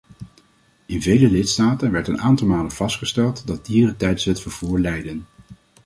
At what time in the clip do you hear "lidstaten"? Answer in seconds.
1.29-1.91